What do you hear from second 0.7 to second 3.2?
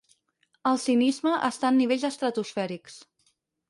cinisme està en nivells estratosfèrics.